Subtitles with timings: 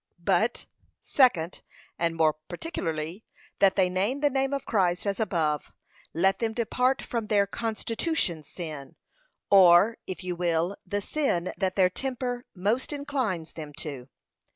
[0.23, 0.65] But,
[1.03, 1.61] Second,
[1.99, 3.23] And more particularly,
[3.59, 5.71] they that name the name of Christ, as above,
[6.11, 8.95] let them depart from their CONSTITUTION SIN,
[9.51, 14.09] or, if you will, the sin that their temper most inclines them to.